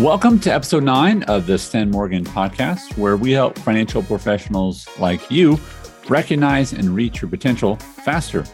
[0.00, 5.30] Welcome to episode nine of the Sten Morgan podcast, where we help financial professionals like
[5.30, 5.60] you
[6.08, 8.44] recognize and reach your potential faster.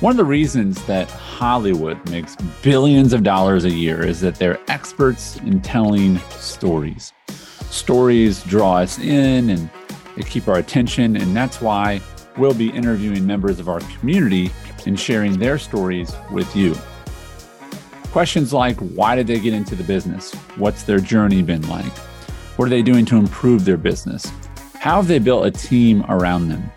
[0.00, 4.60] One of the reasons that Hollywood makes billions of dollars a year is that they're
[4.68, 7.14] experts in telling stories.
[7.70, 9.70] Stories draw us in and
[10.16, 11.98] they keep our attention, and that's why
[12.36, 14.50] we'll be interviewing members of our community
[14.84, 16.76] and sharing their stories with you.
[18.12, 20.32] Questions like why did they get into the business?
[20.56, 21.92] What's their journey been like?
[22.56, 24.26] What are they doing to improve their business?
[24.74, 26.72] How have they built a team around them?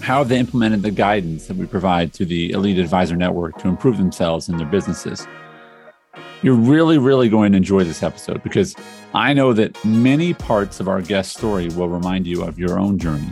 [0.00, 3.68] How have they implemented the guidance that we provide to the Elite Advisor Network to
[3.68, 5.26] improve themselves and their businesses?
[6.42, 8.76] You're really, really going to enjoy this episode because
[9.12, 12.98] I know that many parts of our guest story will remind you of your own
[12.98, 13.30] journey.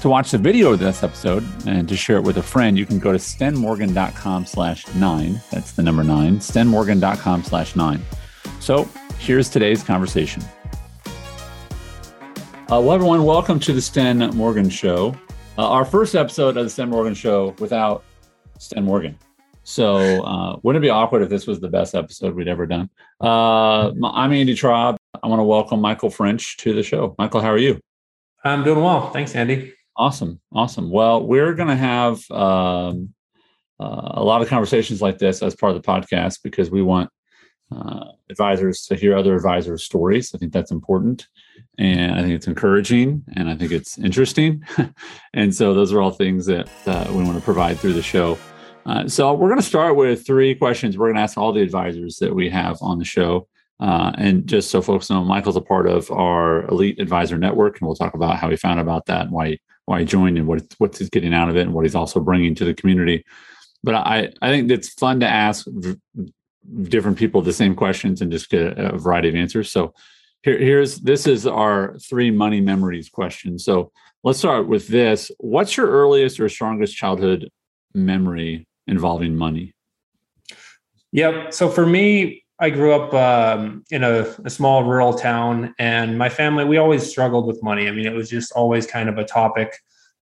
[0.00, 2.86] To watch the video of this episode and to share it with a friend, you
[2.86, 5.38] can go to stenmorgan.com slash nine.
[5.50, 8.02] That's the number nine, stenmorgan.com slash nine.
[8.60, 8.88] So
[9.18, 10.42] here's today's conversation.
[11.04, 15.14] Uh, well, everyone, welcome to the Sten Morgan Show.
[15.58, 18.02] Uh, our first episode of the Sten Morgan Show without
[18.58, 19.18] Sten Morgan.
[19.64, 22.88] So uh, wouldn't it be awkward if this was the best episode we'd ever done?
[23.20, 24.96] Uh, I'm Andy Traub.
[25.22, 27.14] I want to welcome Michael French to the show.
[27.18, 27.78] Michael, how are you?
[28.42, 29.10] I'm doing well.
[29.10, 29.74] Thanks, Andy.
[30.00, 30.88] Awesome, awesome.
[30.88, 33.12] Well, we're going to have um,
[33.78, 37.10] uh, a lot of conversations like this as part of the podcast because we want
[37.70, 40.34] uh, advisors to hear other advisors' stories.
[40.34, 41.28] I think that's important,
[41.76, 44.64] and I think it's encouraging, and I think it's interesting.
[45.34, 48.38] and so, those are all things that uh, we want to provide through the show.
[48.86, 50.96] Uh, so, we're going to start with three questions.
[50.96, 53.48] We're going to ask all the advisors that we have on the show.
[53.80, 57.86] Uh, and just so folks know, Michael's a part of our Elite Advisor Network, and
[57.86, 60.62] we'll talk about how he found about that and why why he joined and what
[60.78, 63.24] what he's getting out of it and what he's also bringing to the community.
[63.82, 65.66] But I I think it's fun to ask
[66.82, 69.72] different people the same questions and just get a, a variety of answers.
[69.72, 69.94] So
[70.42, 73.58] here, here's this is our three money memories question.
[73.58, 75.30] So let's start with this.
[75.38, 77.50] What's your earliest or strongest childhood
[77.94, 79.74] memory involving money?
[81.12, 81.52] Yep.
[81.52, 86.28] So for me, I grew up um, in a, a, small rural town, and my
[86.28, 87.88] family we always struggled with money.
[87.88, 89.78] I mean, it was just always kind of a topic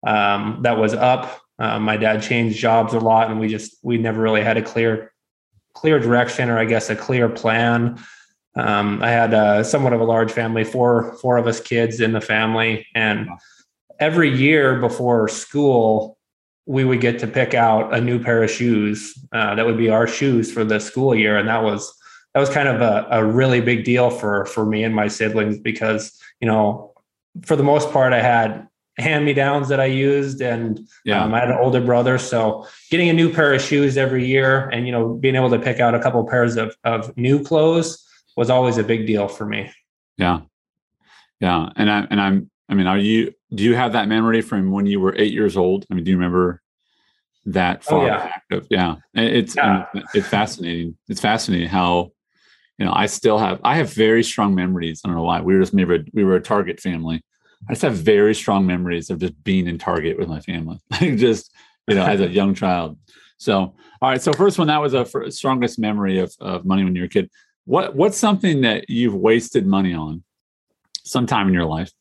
[0.06, 1.42] um, that was up.
[1.58, 4.62] Uh, my dad changed jobs a lot, and we just we never really had a
[4.62, 5.14] clear
[5.74, 8.04] clear direction, or I guess a clear plan.
[8.58, 12.12] Um, I had a, somewhat of a large family, four four of us kids in
[12.12, 13.30] the family, and
[13.98, 16.18] every year before school,
[16.66, 19.88] we would get to pick out a new pair of shoes uh, that would be
[19.88, 21.98] our shoes for the school year, and that was
[22.36, 25.58] that was kind of a, a really big deal for for me and my siblings
[25.58, 26.94] because you know
[27.44, 31.24] for the most part I had hand me downs that I used and yeah.
[31.24, 34.70] um, I had an older brother so getting a new pair of shoes every year
[34.70, 37.44] and you know being able to pick out a couple of pairs of of new
[37.44, 39.72] clothes was always a big deal for me.
[40.18, 40.42] Yeah.
[41.40, 44.72] Yeah, and I and I'm I mean, are you do you have that memory from
[44.72, 45.86] when you were 8 years old?
[45.90, 46.62] I mean, do you remember
[47.46, 48.18] that far oh, yeah.
[48.18, 48.96] back of, yeah.
[49.14, 49.86] It's yeah.
[50.14, 50.98] it's fascinating.
[51.08, 52.12] It's fascinating how
[52.78, 55.02] you know, I still have I have very strong memories.
[55.04, 55.42] I don't know why.
[55.42, 57.24] We were just maybe we were a Target family.
[57.70, 61.16] I just have very strong memories of just being in Target with my family, like
[61.18, 61.52] just
[61.88, 62.98] you know, as a young child.
[63.38, 63.60] So,
[64.02, 64.22] all right.
[64.22, 67.10] So, first one that was a strongest memory of of money when you were a
[67.10, 67.30] kid.
[67.66, 70.24] What what's something that you've wasted money on
[71.04, 71.92] sometime in your life?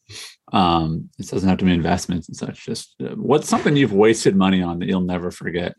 [0.52, 2.64] Um, it doesn't have to be investments and such.
[2.64, 5.74] Just uh, what's something you've wasted money on that you'll never forget?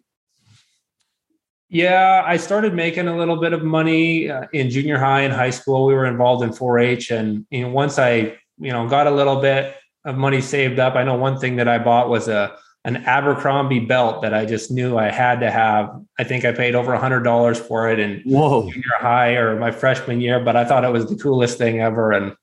[1.70, 5.50] Yeah, I started making a little bit of money uh, in junior high and high
[5.50, 5.86] school.
[5.86, 9.42] We were involved in 4-H, and you know, once I you know got a little
[9.42, 9.76] bit
[10.06, 12.56] of money saved up, I know one thing that I bought was a
[12.86, 16.00] an Abercrombie belt that I just knew I had to have.
[16.20, 18.70] I think I paid over a hundred dollars for it in Whoa.
[18.70, 22.12] junior high or my freshman year, but I thought it was the coolest thing ever.
[22.12, 22.36] And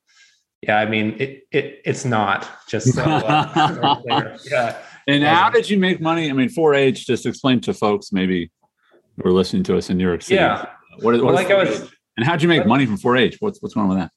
[0.62, 3.02] yeah, I mean, it it it's not just so.
[3.04, 4.78] Uh, yeah.
[5.06, 6.28] And how did you make money?
[6.28, 7.06] I mean, 4-H.
[7.06, 8.50] Just explain to folks maybe
[9.16, 10.36] who are listening to us in New York City.
[10.36, 10.66] Yeah.
[11.00, 13.36] What, what well, like I was, and how'd you make money from 4-H?
[13.40, 14.10] What's what's going on with that?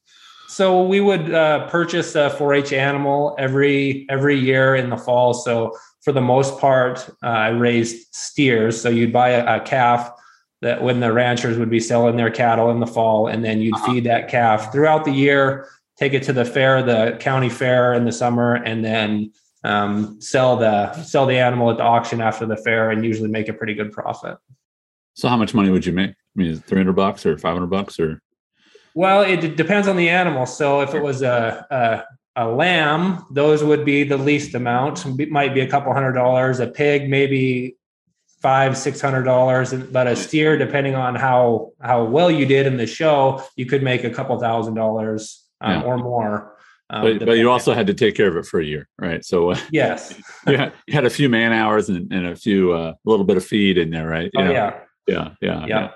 [0.48, 5.34] So we would uh, purchase a 4-H animal every every year in the fall.
[5.34, 8.80] So for the most part, uh, I raised steers.
[8.80, 10.08] So you'd buy a, a, calf
[10.62, 13.74] that when the ranchers would be selling their cattle in the fall, and then you'd
[13.74, 13.86] uh-huh.
[13.86, 15.68] feed that calf throughout the year.
[15.98, 19.32] Take it to the fair, the county fair in the summer, and then
[19.64, 23.48] um, sell the sell the animal at the auction after the fair, and usually make
[23.48, 24.38] a pretty good profit.
[25.16, 26.10] So how much money would you make?
[26.10, 28.20] I mean, is it 300 bucks or 500 bucks or?
[28.94, 30.46] Well, it depends on the animal.
[30.46, 31.66] So if it was a,
[32.36, 35.04] a, a lamb, those would be the least amount.
[35.18, 36.60] It might be a couple hundred dollars.
[36.60, 37.76] A pig, maybe
[38.42, 42.76] five six hundred dollars but a steer depending on how how well you did in
[42.76, 45.82] the show you could make a couple thousand dollars um, yeah.
[45.82, 46.56] or more
[46.90, 49.24] um, but, but you also had to take care of it for a year right
[49.24, 50.14] so uh, yes
[50.46, 53.24] you, had, you had a few man hours and, and a few uh, a little
[53.24, 54.52] bit of feed in there right you oh, know?
[54.52, 55.90] yeah yeah yeah yeah.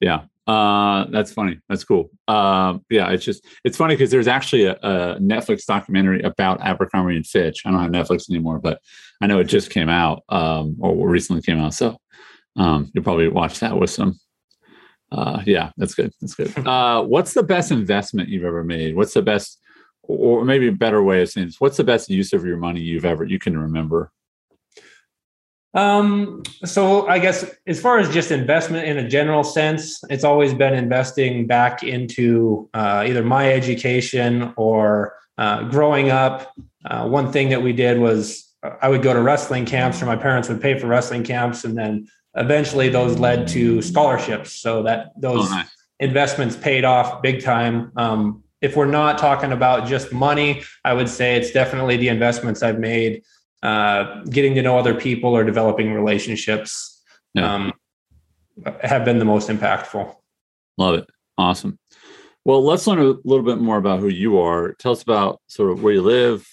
[0.00, 0.22] Yeah.
[0.46, 1.58] Uh that's funny.
[1.68, 2.10] That's cool.
[2.28, 7.16] Um yeah it's just it's funny because there's actually a, a, netflix documentary about abercrombie
[7.16, 7.62] and fitch.
[7.64, 8.80] I don't have netflix anymore but
[9.22, 11.96] i know it just came out um or recently came out so
[12.56, 14.18] um you'll probably watch that with some
[15.12, 16.52] uh yeah that's good that's good.
[16.66, 18.96] Uh what's the best investment you've ever made?
[18.96, 19.60] What's the best
[20.02, 22.80] or maybe a better way of saying this what's the best use of your money
[22.80, 24.12] you've ever you can remember
[25.74, 30.54] um, so I guess as far as just investment in a general sense, it's always
[30.54, 36.52] been investing back into uh, either my education or uh, growing up.
[36.84, 40.16] Uh, one thing that we did was I would go to wrestling camps, or my
[40.16, 44.52] parents would pay for wrestling camps, and then eventually those led to scholarships.
[44.52, 45.76] So that those oh, nice.
[45.98, 47.90] investments paid off big time.
[47.96, 52.62] Um, if we're not talking about just money, I would say it's definitely the investments
[52.62, 53.22] I've made
[53.64, 57.02] uh, getting to know other people or developing relationships
[57.32, 57.52] yeah.
[57.52, 57.72] um,
[58.82, 60.14] have been the most impactful.
[60.76, 61.06] Love it.
[61.38, 61.78] Awesome.
[62.44, 64.74] Well, let's learn a little bit more about who you are.
[64.74, 66.46] Tell us about sort of where you live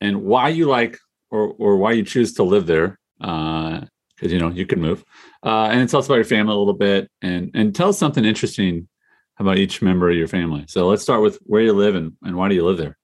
[0.00, 0.98] and why you like
[1.30, 2.98] or, or why you choose to live there.
[3.18, 3.82] Because,
[4.22, 5.04] uh, you know, you can move.
[5.44, 8.24] Uh, and tell us about your family a little bit and, and tell us something
[8.24, 8.88] interesting
[9.38, 10.64] about each member of your family.
[10.68, 12.96] So let's start with where you live and, and why do you live there?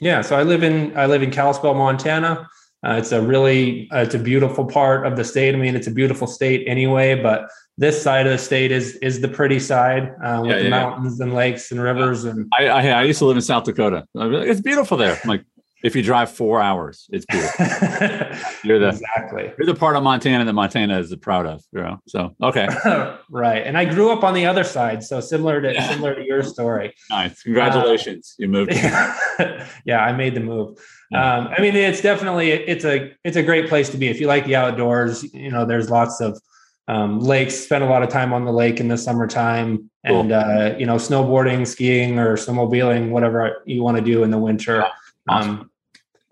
[0.00, 2.48] Yeah, so I live in I live in Kalispell, Montana.
[2.86, 5.54] Uh, it's a really uh, it's a beautiful part of the state.
[5.54, 9.20] I mean, it's a beautiful state anyway, but this side of the state is is
[9.20, 11.26] the pretty side uh, with yeah, the yeah, mountains yeah.
[11.26, 12.24] and lakes and rivers.
[12.24, 14.06] And I, I, I used to live in South Dakota.
[14.14, 15.18] It's beautiful there.
[15.22, 15.44] I'm like
[15.82, 17.66] if you drive four hours, it's beautiful.
[18.64, 21.62] you're the exactly you're the part of Montana that Montana is proud of.
[21.72, 22.68] You know, so okay,
[23.30, 23.66] right.
[23.66, 25.88] And I grew up on the other side, so similar to yeah.
[25.88, 26.94] similar to your story.
[27.10, 28.72] Nice, congratulations, uh, you moved.
[29.84, 30.78] yeah, I made the move.
[31.12, 34.26] Um, I mean, it's definitely it's a it's a great place to be if you
[34.26, 35.22] like the outdoors.
[35.34, 36.40] You know, there's lots of
[36.88, 37.54] um, lakes.
[37.54, 40.20] Spend a lot of time on the lake in the summertime, cool.
[40.20, 44.38] and uh, you know, snowboarding, skiing, or snowmobiling, whatever you want to do in the
[44.38, 44.76] winter.
[44.76, 44.90] Yeah.
[45.28, 45.50] Awesome.
[45.50, 45.69] Um,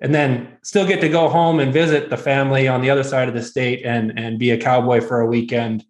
[0.00, 3.28] and then still get to go home and visit the family on the other side
[3.28, 5.84] of the state and and be a cowboy for a weekend,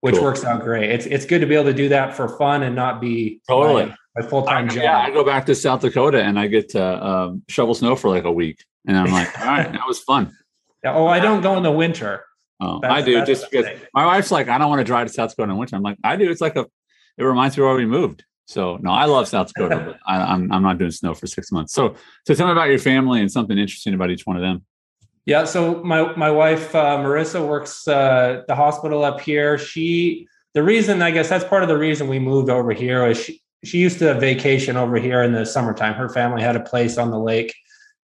[0.00, 0.24] which cool.
[0.24, 0.90] works out great.
[0.90, 3.86] It's it's good to be able to do that for fun and not be totally
[3.86, 4.82] my, my full time job.
[4.82, 8.08] Yeah, I go back to South Dakota and I get to um, shovel snow for
[8.08, 10.36] like a week, and I'm like, all right, that was fun.
[10.84, 12.24] Oh, I don't go in the winter.
[12.60, 15.12] Oh, that's, I do just because my wife's like, I don't want to drive to
[15.12, 15.76] South Dakota in winter.
[15.76, 16.28] I'm like, I do.
[16.28, 16.66] It's like a,
[17.16, 18.24] it reminds me where we moved.
[18.52, 21.26] So no, I love South Dakota, but I, am I'm, I'm not doing snow for
[21.26, 21.72] six months.
[21.72, 21.94] So
[22.26, 24.64] so tell me about your family and something interesting about each one of them.
[25.24, 29.56] Yeah, so my my wife uh, Marissa works uh, the hospital up here.
[29.56, 33.18] She the reason I guess that's part of the reason we moved over here is
[33.18, 35.94] she she used to vacation over here in the summertime.
[35.94, 37.54] Her family had a place on the lake,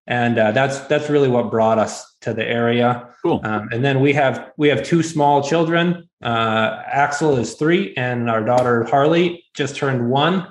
[0.06, 3.08] and uh, that's that's really what brought us to the area.
[3.24, 3.40] Cool.
[3.42, 6.08] Um, and then we have we have two small children.
[6.22, 10.50] Uh, Axel is three, and our daughter Harley just turned one.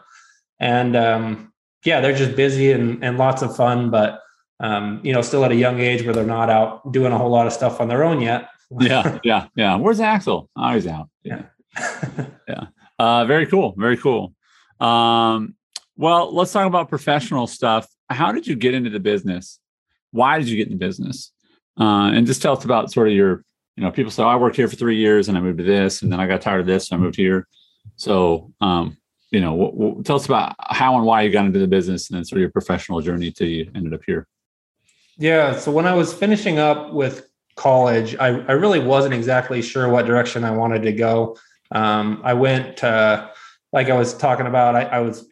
[0.59, 1.53] And um,
[1.83, 4.21] yeah, they're just busy and, and lots of fun, but
[4.59, 7.29] um, you know, still at a young age where they're not out doing a whole
[7.29, 8.50] lot of stuff on their own yet.
[8.79, 9.75] yeah, yeah, yeah.
[9.75, 10.50] Where's Axel?
[10.55, 11.10] Oh, he's out.
[11.24, 11.43] Yeah,
[12.48, 12.67] yeah.
[12.98, 13.74] Uh, very cool.
[13.77, 14.34] Very cool.
[14.79, 15.55] Um,
[15.98, 17.88] well, let's talk about professional stuff.
[18.10, 19.60] How did you get into the business?
[20.12, 21.31] Why did you get into business?
[21.79, 23.43] Uh, and just tell us about sort of your,
[23.75, 25.63] you know, people say, oh, I worked here for three years and I moved to
[25.63, 27.48] this, and then I got tired of this, so I moved here.
[27.98, 28.98] So, um,
[29.32, 32.10] you know, w- w- tell us about how and why you got into the business,
[32.10, 34.27] and then sort of your professional journey till you ended up here.
[35.17, 35.58] Yeah.
[35.58, 40.05] So when I was finishing up with college, I, I really wasn't exactly sure what
[40.05, 41.38] direction I wanted to go.
[41.72, 45.27] Um, I went, like I was talking about, I, I was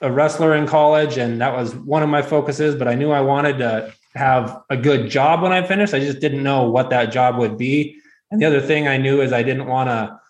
[0.00, 2.74] a wrestler in college, and that was one of my focuses.
[2.74, 5.94] But I knew I wanted to have a good job when I finished.
[5.94, 7.98] I just didn't know what that job would be.
[8.30, 10.20] And the other thing I knew is I didn't want to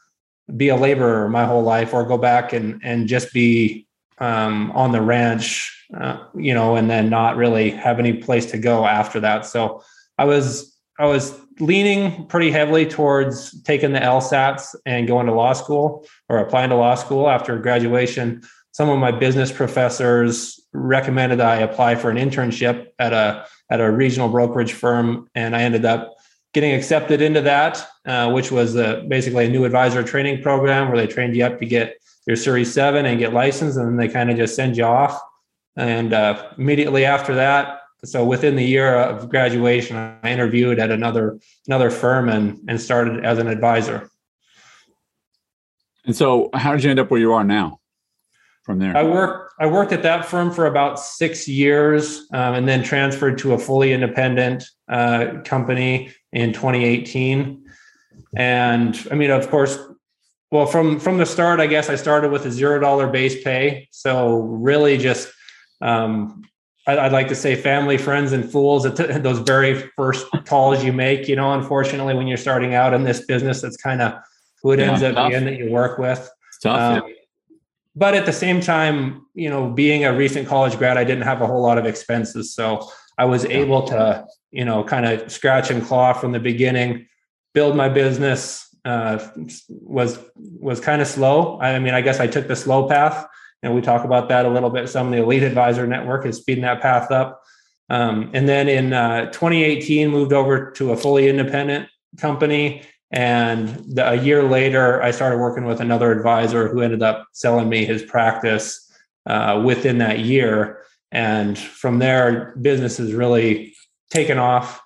[0.57, 3.87] be a laborer my whole life or go back and and just be
[4.19, 8.59] um, on the ranch, uh, you know, and then not really have any place to
[8.59, 9.47] go after that.
[9.47, 9.83] So
[10.17, 15.53] I was I was leaning pretty heavily towards taking the LSATs and going to law
[15.53, 18.43] school or applying to law school after graduation.
[18.73, 23.91] Some of my business professors recommended I apply for an internship at a at a
[23.91, 26.15] regional brokerage firm, and I ended up
[26.55, 30.97] getting accepted into that, uh, which was a, basically a new advisor training program where
[30.97, 34.13] they trained you up to get your Series 7 and get licensed, and then they
[34.13, 35.21] kind of just send you off.
[35.77, 41.39] And uh, immediately after that, so within the year of graduation, I interviewed at another
[41.67, 44.09] another firm and and started as an advisor.
[46.05, 47.81] And so, how did you end up where you are now?
[48.63, 49.48] From there, I worked.
[49.61, 53.59] I worked at that firm for about six years, um, and then transferred to a
[53.59, 57.65] fully independent uh, company in 2018.
[58.37, 59.79] And I mean, of course,
[60.51, 63.89] well, from from the start, I guess I started with a zero dollar base pay.
[63.91, 65.29] So really, just
[65.81, 66.45] um,
[66.87, 71.29] I'd like to say family, friends, and fools at those very first calls you make.
[71.29, 74.15] You know, unfortunately, when you're starting out in this business, that's kind of
[74.63, 75.31] who it yeah, ends up tough.
[75.31, 76.31] being that you work with.
[76.49, 77.03] It's tough.
[77.03, 77.15] Um, yeah.
[77.99, 81.43] But at the same time, you know, being a recent college grad, I didn't have
[81.43, 82.89] a whole lot of expenses, so
[83.19, 87.09] I was able to, you know, kind of scratch and claw from the beginning,
[87.55, 88.65] build my business.
[88.85, 89.19] Uh,
[89.69, 91.61] was was kind of slow.
[91.61, 93.27] I mean, I guess I took the slow path
[93.63, 94.89] and we talk about that a little bit.
[94.89, 97.43] Some of the Elite Advisor Network is speeding that path up.
[97.91, 101.89] Um, and then in uh, 2018, moved over to a fully independent
[102.19, 102.83] company.
[103.11, 107.69] And the, a year later, I started working with another advisor who ended up selling
[107.69, 108.93] me his practice
[109.27, 110.83] uh, within that year.
[111.11, 113.75] And from there, business has really
[114.11, 114.81] taken off.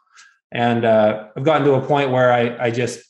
[0.52, 3.00] And uh, I've gotten to a point where I, I just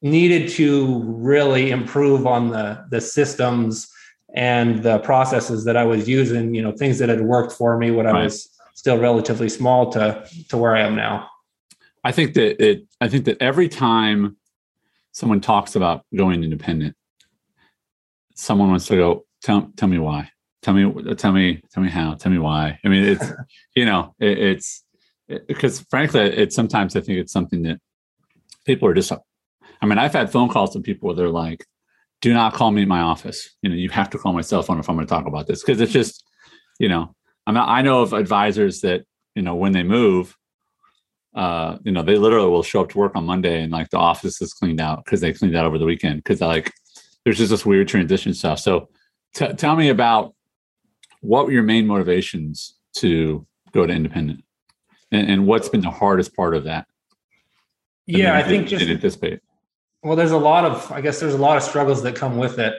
[0.00, 3.90] needed to really improve on the, the systems
[4.34, 7.90] and the processes that I was using, you know, things that had worked for me
[7.90, 8.14] when right.
[8.14, 11.28] I was still relatively small to to where I am now.
[12.08, 14.38] I think that it I think that every time
[15.12, 16.96] someone talks about going independent,
[18.34, 20.30] someone wants to go, tell tell me why.
[20.62, 22.14] Tell me tell me tell me how.
[22.14, 22.78] Tell me why.
[22.82, 23.26] I mean it's
[23.76, 24.84] you know, it, it's
[25.48, 27.78] because it, frankly it's sometimes I think it's something that
[28.64, 29.12] people are just
[29.82, 31.66] I mean, I've had phone calls from people where they're like,
[32.22, 33.54] do not call me in my office.
[33.60, 35.46] You know, you have to call my cell phone if I'm going to talk about
[35.46, 36.24] this because it's just,
[36.78, 37.14] you know,
[37.46, 40.37] I'm not, I know of advisors that, you know, when they move,
[41.34, 43.98] uh, you know, they literally will show up to work on Monday and like the
[43.98, 46.72] office is cleaned out because they cleaned out over the weekend because like
[47.24, 48.58] there's just this weird transition stuff.
[48.58, 48.88] So
[49.34, 50.34] t- tell me about
[51.20, 54.42] what were your main motivations to go to independent
[55.12, 56.86] and, and what's been the hardest part of that?
[58.06, 59.40] Yeah, I think just anticipate
[60.02, 62.58] well, there's a lot of, I guess there's a lot of struggles that come with
[62.58, 62.74] it.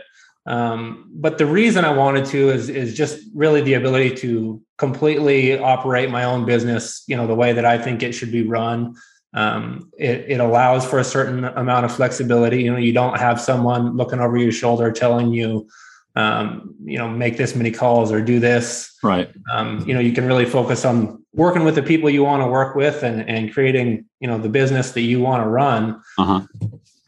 [0.49, 5.57] Um, but the reason I wanted to is is just really the ability to completely
[5.59, 8.95] operate my own business, you know, the way that I think it should be run.
[9.35, 12.63] Um, it, it allows for a certain amount of flexibility.
[12.63, 15.67] You know, you don't have someone looking over your shoulder telling you,
[16.15, 18.97] um, you know, make this many calls or do this.
[19.03, 19.31] Right.
[19.53, 22.47] Um, you know, you can really focus on working with the people you want to
[22.47, 26.01] work with and and creating, you know, the business that you want to run.
[26.17, 26.41] Uh-huh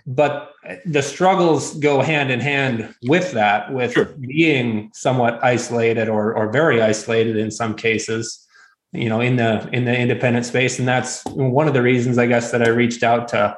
[0.06, 0.54] but
[0.86, 4.06] the struggles go hand in hand with that with sure.
[4.20, 8.48] being somewhat isolated or or very isolated in some cases
[8.94, 12.26] you know in the in the independent space and that's one of the reasons i
[12.26, 13.56] guess that i reached out to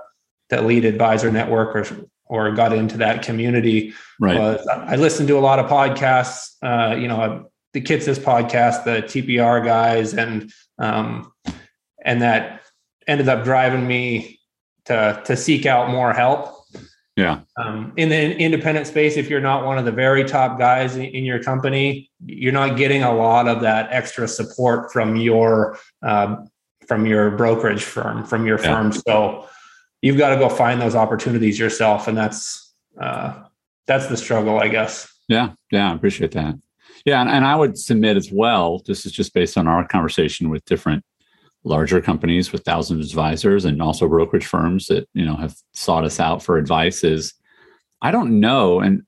[0.49, 5.37] the Elite Advisor Network or or got into that community right was i listened to
[5.37, 11.31] a lot of podcasts uh, you know the Kitces podcast the tpr guys and um
[12.05, 12.61] and that
[13.07, 14.39] ended up driving me
[14.85, 16.49] to to seek out more help.
[17.15, 17.41] Yeah.
[17.57, 21.23] Um, in the independent space, if you're not one of the very top guys in,
[21.23, 26.37] your company, you're not getting a lot of that extra support from your uh,
[26.87, 28.65] from your brokerage firm, from your yeah.
[28.65, 28.91] firm.
[28.91, 29.47] So
[30.01, 33.43] you've got to go find those opportunities yourself, and that's uh,
[33.85, 35.07] that's the struggle, I guess.
[35.27, 36.55] Yeah, yeah, I appreciate that.
[37.05, 38.81] Yeah, and, and I would submit as well.
[38.85, 41.03] This is just based on our conversation with different
[41.63, 46.03] larger companies with thousands of advisors and also brokerage firms that you know have sought
[46.03, 47.33] us out for advice is
[48.01, 49.03] i don't know and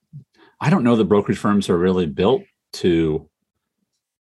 [0.62, 3.30] i don't know the brokerage firms are really built to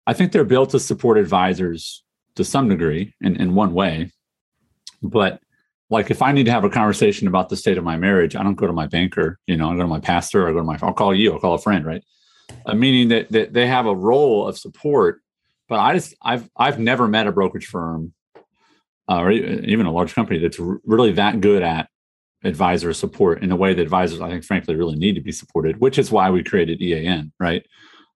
[0.08, 2.04] i think they're built to support advisors
[2.36, 4.12] to some degree in, in one way.
[5.02, 5.40] But
[5.90, 8.42] like if i need to have a conversation about the state of my marriage i
[8.42, 10.64] don't go to my banker you know i go to my pastor i go to
[10.64, 12.04] my i'll call you i'll call a friend right?
[12.66, 15.22] Uh, meaning that, that they have a role of support
[15.68, 18.14] but I just I've I've never met a brokerage firm
[19.10, 21.90] uh, or even a large company that's really that good at
[22.44, 25.80] advisor support in a way that advisors I think frankly really need to be supported,
[25.80, 27.66] which is why we created EAN, right?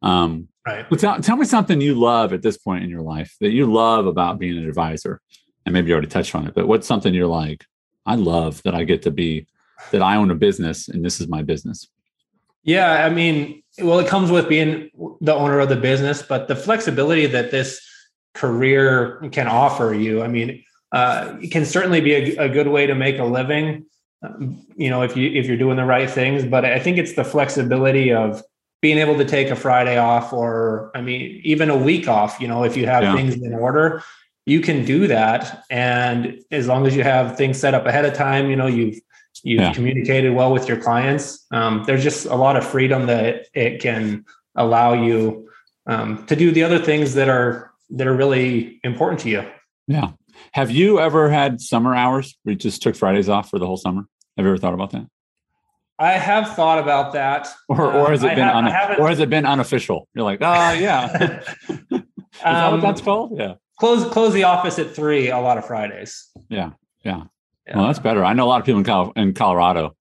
[0.01, 0.85] Um, right.
[0.89, 3.71] But tell, tell me something you love at this point in your life that you
[3.71, 5.21] love about being an advisor,
[5.65, 7.65] and maybe you already touched on it, but what's something you're like?
[8.05, 9.47] I love that I get to be
[9.91, 11.87] that I own a business and this is my business.
[12.63, 14.89] Yeah, I mean, well, it comes with being
[15.21, 17.81] the owner of the business, but the flexibility that this
[18.33, 20.23] career can offer you.
[20.23, 23.85] I mean, uh, it can certainly be a, a, good way to make a living.
[24.23, 27.13] Um, you know, if you if you're doing the right things, but I think it's
[27.13, 28.41] the flexibility of
[28.81, 32.39] being able to take a Friday off, or I mean, even a week off.
[32.39, 33.15] You know, if you have yeah.
[33.15, 34.01] things in order,
[34.45, 35.65] you can do that.
[35.69, 38.99] And as long as you have things set up ahead of time, you know, you've
[39.43, 39.73] you've yeah.
[39.73, 41.45] communicated well with your clients.
[41.51, 44.25] Um, there's just a lot of freedom that it can
[44.55, 45.49] allow you
[45.85, 49.49] um, to do the other things that are that are really important to you.
[49.87, 50.11] Yeah.
[50.51, 53.77] Have you ever had summer hours where you just took Fridays off for the whole
[53.77, 54.05] summer?
[54.35, 55.07] Have you ever thought about that?
[55.99, 57.47] I have thought about that.
[57.69, 60.07] Or, or has it been un- or has it been unofficial?
[60.13, 61.41] You're like, oh yeah.
[61.69, 63.37] Is that what that's um, called?
[63.37, 63.55] Yeah.
[63.79, 66.29] Close close the office at three a lot of Fridays.
[66.49, 66.71] Yeah.
[67.03, 67.23] Yeah.
[67.67, 67.77] Yeah.
[67.77, 68.23] Well, that's better.
[68.23, 69.95] I know a lot of people in, in Colorado,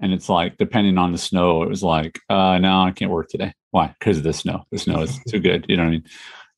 [0.00, 3.28] and it's like depending on the snow, it was like, uh, no, I can't work
[3.28, 3.52] today.
[3.70, 3.94] Why?
[3.98, 4.64] Because of the snow.
[4.70, 5.66] The snow is too good.
[5.68, 6.04] You know what I mean?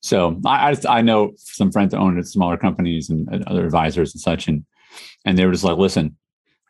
[0.01, 3.65] So I, I, just, I know some friends that own smaller companies and, and other
[3.65, 4.65] advisors and such, and
[5.25, 6.17] and they were just like, listen,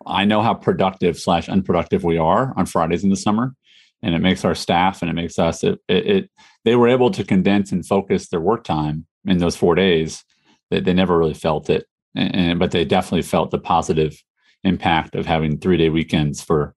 [0.06, 3.56] I know how productive slash unproductive we are on Fridays in the summer,
[4.02, 5.63] and it makes our staff and it makes us.
[5.63, 6.30] It, it, it
[6.63, 10.24] they were able to condense and focus their work time in those four days.
[10.72, 14.22] That they never really felt it, and, but they definitely felt the positive
[14.63, 16.75] impact of having three day weekends for.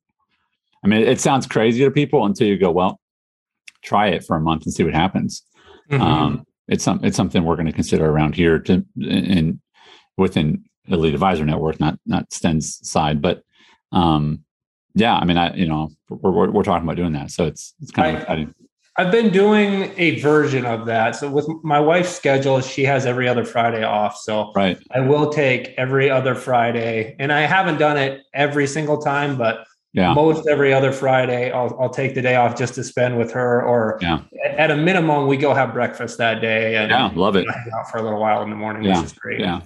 [0.84, 3.00] I mean, it sounds crazy to people until you go, well,
[3.82, 5.42] try it for a month and see what happens.
[5.90, 6.02] Mm-hmm.
[6.02, 9.60] Um, it's some it's something we're going to consider around here to in
[10.16, 13.42] within Elite Advisor Network, not not Sten's side, but
[13.92, 14.44] um,
[14.94, 17.74] yeah, I mean, I you know we're, we're, we're talking about doing that, so it's
[17.80, 18.54] it's kind of I, exciting.
[18.98, 21.16] I've been doing a version of that.
[21.16, 24.16] So with my wife's schedule, she has every other Friday off.
[24.16, 24.78] So right.
[24.90, 29.66] I will take every other Friday, and I haven't done it every single time, but
[29.92, 30.14] yeah.
[30.14, 33.62] most every other Friday, I'll, I'll take the day off just to spend with her.
[33.62, 34.22] Or yeah.
[34.44, 37.46] at a minimum, we go have breakfast that day and yeah, love it.
[37.48, 38.96] hang out for a little while in the morning, yeah.
[38.96, 39.40] which is great.
[39.40, 39.60] Yeah.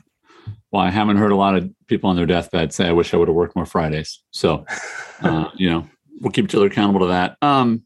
[0.73, 3.17] Well, I haven't heard a lot of people on their deathbed say, "I wish I
[3.17, 4.65] would have worked more Fridays." So,
[5.21, 5.89] uh, you know,
[6.21, 7.37] we'll keep each other accountable to that.
[7.43, 7.83] Um,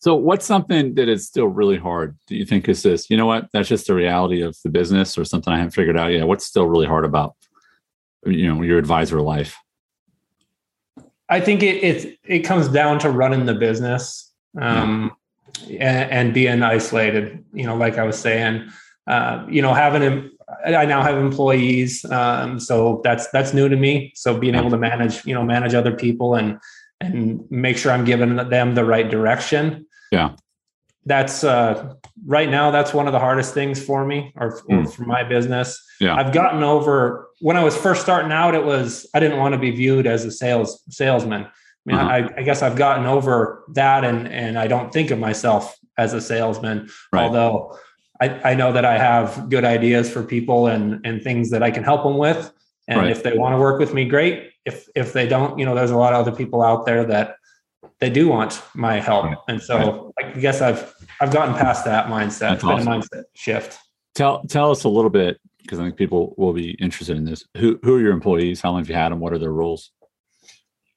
[0.00, 2.16] so, what's something that is still really hard?
[2.28, 3.10] Do you think is this?
[3.10, 3.48] You know what?
[3.52, 6.28] That's just the reality of the business, or something I haven't figured out yet.
[6.28, 7.34] What's still really hard about,
[8.24, 9.56] you know, your advisor life?
[11.28, 15.12] I think it it, it comes down to running the business um,
[15.66, 16.02] yeah.
[16.02, 17.44] and, and, being isolated.
[17.52, 18.70] You know, like I was saying,
[19.08, 20.30] uh, you know, having
[20.64, 24.12] I now have employees, um, so that's that's new to me.
[24.14, 26.60] So being able to manage, you know, manage other people and
[27.00, 29.86] and make sure I'm giving them the right direction.
[30.10, 30.36] Yeah,
[31.04, 31.94] that's uh,
[32.26, 32.70] right now.
[32.70, 34.92] That's one of the hardest things for me or, mm.
[34.92, 35.82] for my business.
[36.00, 38.54] Yeah, I've gotten over when I was first starting out.
[38.54, 41.44] It was I didn't want to be viewed as a sales salesman.
[41.44, 41.50] I
[41.86, 42.08] mean, uh-huh.
[42.08, 46.12] I, I, guess I've gotten over that, and and I don't think of myself as
[46.12, 47.22] a salesman, right.
[47.22, 47.78] although
[48.20, 51.70] I, I know that I have good ideas for people and and things that I
[51.70, 52.52] can help them with.
[52.86, 53.10] And right.
[53.10, 54.50] if they want to work with me, great.
[54.64, 57.36] If if they don't, you know, there's a lot of other people out there that
[58.00, 59.24] they do want my help.
[59.24, 59.36] Right.
[59.48, 60.34] And so right.
[60.36, 62.38] I guess I've I've gotten past that mindset.
[62.38, 62.86] That's awesome.
[62.86, 63.78] mindset shift.
[64.14, 67.44] Tell tell us a little bit because I think people will be interested in this.
[67.56, 68.60] Who who are your employees?
[68.60, 69.20] How long have you had them?
[69.20, 69.90] What are their roles?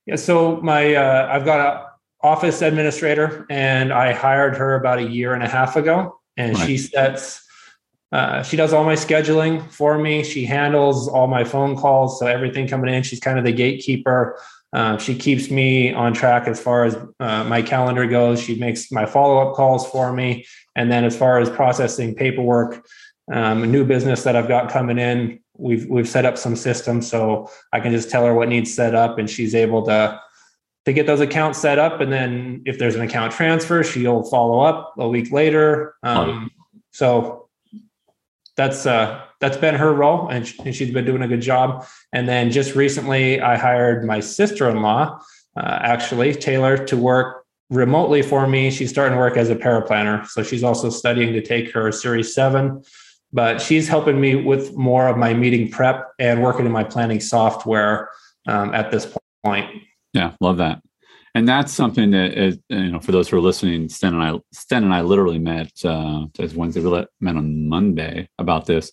[0.06, 1.88] Yeah, so my uh, I've got a
[2.26, 6.68] office administrator, and I hired her about a year and a half ago and right.
[6.68, 7.46] she sets
[8.12, 12.28] uh, she does all my scheduling for me she handles all my phone calls so
[12.28, 14.40] everything coming in she's kind of the gatekeeper
[14.74, 18.92] uh, she keeps me on track as far as uh, my calendar goes she makes
[18.92, 22.86] my follow-up calls for me and then as far as processing paperwork
[23.34, 27.10] um, a new business that i've got coming in we've we've set up some systems
[27.10, 30.20] so i can just tell her what needs set up and she's able to
[30.86, 32.02] to get those accounts set up.
[32.02, 35.96] And then if there's an account transfer, she'll follow up a week later.
[36.04, 36.50] Um,
[36.92, 37.41] so
[38.58, 41.86] that's uh, that's been her role, and, she, and, she's been doing a good job.
[42.14, 45.20] And then just recently, I hired my sister-in-law,
[45.58, 48.70] uh, actually Taylor, to work remotely for me.
[48.70, 52.36] She's starting to work as a paraplanner, so she's also studying to take her Series
[52.36, 52.84] Seven.
[53.34, 57.22] But she's helping me with more of my meeting prep and working in my planning
[57.22, 58.10] software
[58.46, 59.70] um, at this point.
[60.14, 60.82] Yeah, love that.
[61.34, 64.40] And that's something that is, you know, for those who are listening, Sten and I,
[64.52, 66.82] Sten and I literally met uh, as Wednesday.
[66.82, 68.92] We met on Monday about this,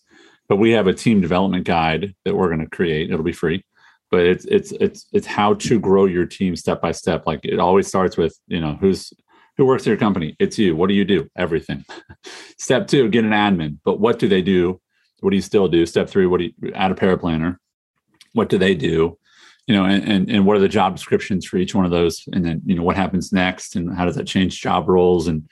[0.49, 3.11] but we have a team development guide that we're going to create.
[3.11, 3.65] It'll be free,
[4.11, 7.27] but it's it's it's it's how to grow your team step by step.
[7.27, 9.13] Like it always starts with, you know, who's
[9.59, 10.37] who works at your company?
[10.39, 10.77] It's you.
[10.77, 11.29] What do you do?
[11.37, 11.85] Everything.
[12.59, 13.79] Step two, get an admin.
[13.85, 14.81] But what do they do?
[15.21, 15.85] What do you still do?
[15.85, 17.57] Step three, what do you add a paraplanner?
[18.35, 19.19] What do they do?
[19.69, 22.27] You know, and, and, and what are the job descriptions for each one of those?
[22.33, 25.29] And then, you know, what happens next and how does that change job roles?
[25.29, 25.47] And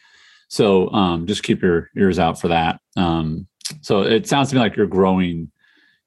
[0.48, 2.80] so um, just keep your ears out for that.
[2.96, 3.46] Um,
[3.82, 5.52] so it sounds to me like you're growing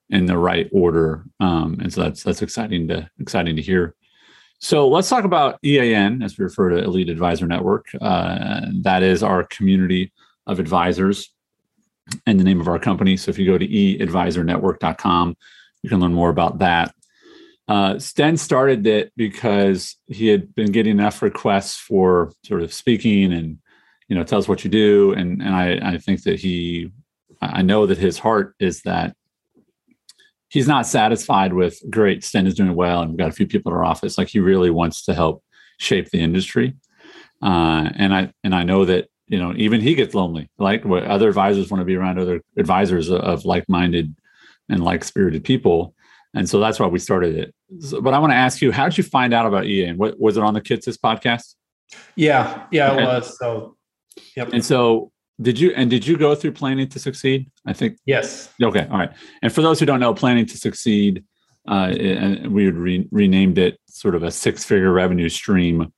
[0.09, 1.23] in the right order.
[1.39, 3.93] Um, and so that's, that's exciting to, exciting to hear.
[4.57, 7.85] So let's talk about EAN as we refer to Elite Advisor Network.
[8.01, 10.11] Uh, that is our community
[10.47, 11.29] of advisors.
[12.25, 13.17] and the name of our company.
[13.17, 15.37] So if you go to eadvisornetwork.com,
[15.83, 16.95] you can learn more about that.
[17.69, 23.31] Uh, Sten started it because he had been getting enough requests for sort of speaking
[23.31, 23.59] and,
[24.07, 25.13] you know, tell us what you do.
[25.13, 26.91] And, and I, I think that he,
[27.43, 29.15] I know that his heart is that
[30.49, 33.71] he's not satisfied with great Sten is doing well and we've got a few people
[33.71, 34.17] in our office.
[34.17, 35.43] Like he really wants to help
[35.77, 36.75] shape the industry.
[37.39, 41.03] Uh, and I, and I know that you know even he gets lonely like what
[41.03, 44.15] other advisors want to be around other advisors of like-minded
[44.69, 45.93] and like-spirited people
[46.33, 47.55] and so that's why we started it.
[47.79, 50.19] So, but i want to ask you how did you find out about EAN what
[50.19, 51.55] was it on the Kitces podcast?
[52.15, 53.03] Yeah yeah okay.
[53.03, 53.77] it was so
[54.35, 54.49] yep.
[54.53, 55.11] And so
[55.41, 57.49] did you and did you go through planning to succeed?
[57.65, 58.49] I think yes.
[58.61, 59.11] Okay all right.
[59.41, 61.23] And for those who don't know planning to succeed
[61.67, 65.91] uh, and we re- renamed it sort of a six figure revenue stream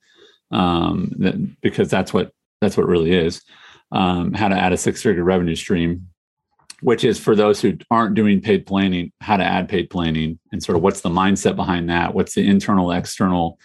[0.50, 3.42] um, that, because that's what that's what really is.
[3.90, 6.08] Um, how to add a six figure revenue stream,
[6.82, 10.62] which is for those who aren't doing paid planning, how to add paid planning and
[10.62, 12.12] sort of what's the mindset behind that?
[12.12, 13.58] What's the internal, external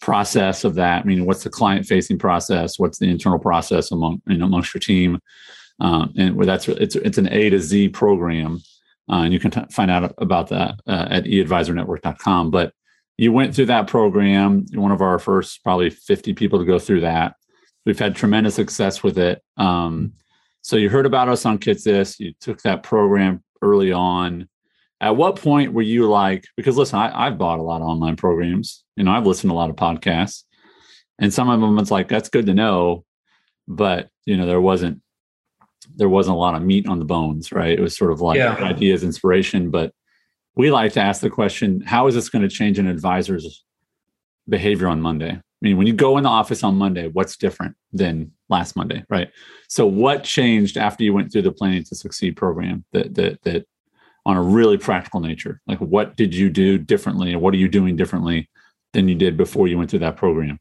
[0.00, 1.02] process of that?
[1.02, 2.76] I mean, what's the client facing process?
[2.76, 5.20] What's the internal process among, you know, amongst your team?
[5.78, 8.60] Um, and that's it's it's an A to Z program,
[9.08, 12.50] uh, and you can t- find out about that uh, at eadvisornetwork.com.
[12.50, 12.72] But
[13.16, 14.66] you went through that program.
[14.74, 17.36] One of our first probably 50 people to go through that.
[17.86, 19.42] We've had tremendous success with it.
[19.56, 20.14] Um,
[20.64, 22.18] so you heard about us on Kitces.
[22.18, 24.48] You took that program early on.
[24.98, 26.46] At what point were you like?
[26.56, 28.82] Because listen, I, I've bought a lot of online programs.
[28.96, 30.44] You know, I've listened to a lot of podcasts,
[31.18, 33.04] and some of them it's like that's good to know,
[33.68, 35.02] but you know, there wasn't
[35.96, 37.78] there wasn't a lot of meat on the bones, right?
[37.78, 38.54] It was sort of like yeah.
[38.54, 39.70] ideas, inspiration.
[39.70, 39.92] But
[40.56, 43.66] we like to ask the question: How is this going to change an advisor's
[44.48, 45.42] behavior on Monday?
[45.64, 49.02] I mean, when you go in the office on Monday, what's different than last Monday,
[49.08, 49.30] right?
[49.68, 53.66] So, what changed after you went through the Planning to Succeed program that that that
[54.26, 55.62] on a really practical nature?
[55.66, 58.50] Like, what did you do differently, and what are you doing differently
[58.92, 60.60] than you did before you went through that program?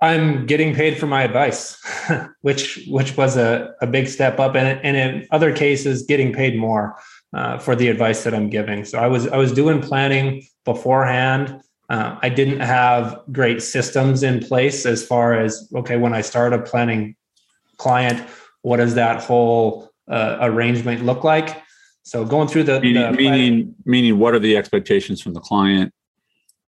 [0.00, 1.78] I'm getting paid for my advice,
[2.40, 6.56] which which was a, a big step up, and, and in other cases, getting paid
[6.58, 6.96] more
[7.34, 8.86] uh, for the advice that I'm giving.
[8.86, 11.60] So I was I was doing planning beforehand
[11.92, 16.54] uh, I didn't have great systems in place as far as okay, when I start
[16.54, 17.16] a planning
[17.76, 18.26] client,
[18.62, 21.62] what does that whole uh, arrangement look like?
[22.02, 25.92] So going through the meaning, the meaning, meaning what are the expectations from the client?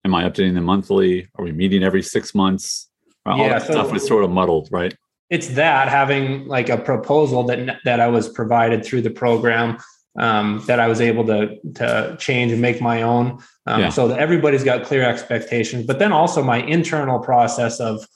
[0.04, 1.26] Am I updating them monthly?
[1.36, 2.90] Are we meeting every six months?
[3.24, 4.94] All yeah, that so stuff was sort of muddled, right?
[5.30, 9.78] It's that having like a proposal that that I was provided through the program
[10.18, 13.42] um, that I was able to to change and make my own.
[13.66, 13.88] Um, yeah.
[13.88, 18.06] So that everybody's got clear expectations, but then also my internal process of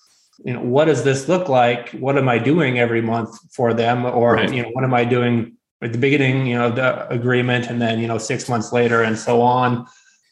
[0.45, 1.91] you know what does this look like?
[1.91, 4.53] What am I doing every month for them, or right.
[4.53, 6.47] you know what am I doing at the beginning?
[6.47, 9.87] You know the agreement, and then you know six months later, and so on.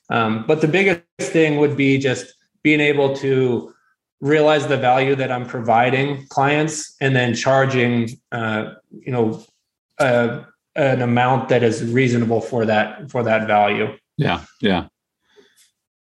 [0.09, 3.73] Um, but the biggest thing would be just being able to
[4.21, 9.45] realize the value that I'm providing clients, and then charging, uh, you know.
[9.99, 10.45] Uh,
[10.77, 13.97] an amount that is reasonable for that for that value.
[14.17, 14.89] Yeah, yeah.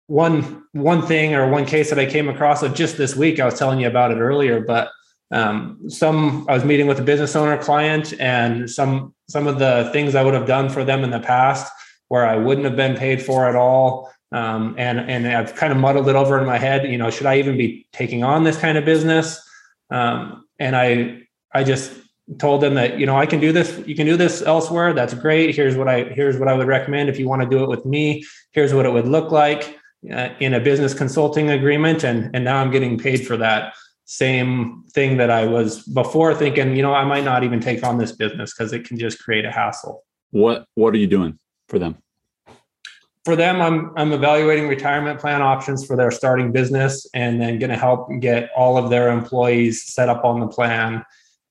[0.08, 3.46] One one thing or one case that I came across of just this week, I
[3.46, 4.90] was telling you about it earlier, but
[5.32, 9.90] um, some I was meeting with a business owner client, and some some of the
[9.94, 11.72] things I would have done for them in the past
[12.10, 14.12] where I wouldn't have been paid for at all.
[14.32, 16.86] Um, and and I've kind of muddled it over in my head.
[16.90, 19.42] You know, should I even be taking on this kind of business?
[19.90, 21.92] Um, and I I just
[22.40, 23.82] told them that you know I can do this.
[23.86, 24.94] You can do this elsewhere.
[24.94, 25.56] That's great.
[25.56, 27.86] Here's what I here's what I would recommend if you want to do it with
[27.86, 28.24] me.
[28.52, 29.78] Here's what it would look like
[30.12, 33.74] uh, in a business consulting agreement, and and now I'm getting paid for that
[34.06, 36.76] same thing that I was before thinking.
[36.76, 39.46] You know, I might not even take on this business because it can just create
[39.46, 40.04] a hassle.
[40.32, 41.98] What What are you doing for them?
[43.26, 47.70] For them, I'm I'm evaluating retirement plan options for their starting business, and then going
[47.70, 51.04] to help get all of their employees set up on the plan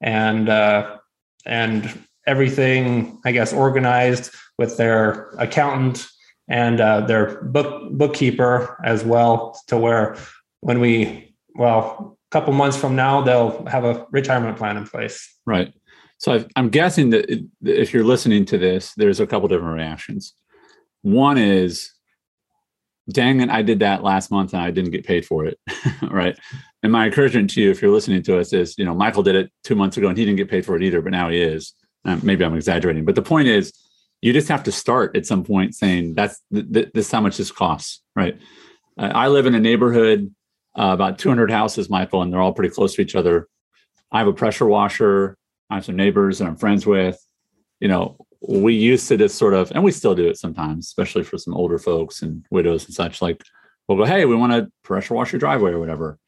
[0.03, 0.99] and uh,
[1.47, 6.07] and everything I guess organized with their accountant
[6.49, 10.17] and uh, their book bookkeeper as well to where
[10.61, 15.29] when we well a couple months from now they'll have a retirement plan in place.
[15.47, 15.73] Right.
[16.19, 20.35] So i'm guessing that if you're listening to this there's a couple different reactions.
[21.03, 21.91] One is
[23.11, 25.59] dang it i did that last month and i didn't get paid for it
[26.11, 26.39] right
[26.83, 29.37] and my encouragement to you, if you're listening to us, is you know Michael did
[29.37, 31.41] it two months ago and he didn't get paid for it either, but now he
[31.41, 31.75] is.
[32.05, 33.73] Um, maybe I'm exaggerating, but the point is,
[34.21, 37.21] you just have to start at some point saying that's th- th- this is how
[37.21, 38.39] much this costs, right?
[38.99, 40.35] Uh, I live in a neighborhood
[40.79, 43.49] uh, about 200 houses, Michael, and they're all pretty close to each other.
[44.11, 45.37] I have a pressure washer.
[45.71, 47.19] I have some neighbors that I'm friends with.
[47.81, 48.17] You know,
[48.47, 51.55] we used to just sort of, and we still do it sometimes, especially for some
[51.55, 53.23] older folks and widows and such.
[53.23, 53.43] Like,
[53.87, 56.19] we'll go, hey, we want to pressure wash your driveway or whatever.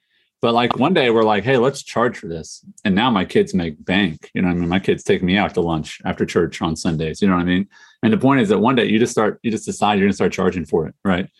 [0.44, 2.62] But like one day we're like, hey, let's charge for this.
[2.84, 4.30] And now my kids make bank.
[4.34, 7.22] You know, I mean, my kids take me out to lunch after church on Sundays.
[7.22, 7.66] You know what I mean?
[8.02, 10.12] And the point is that one day you just start, you just decide you're gonna
[10.12, 11.30] start charging for it, right?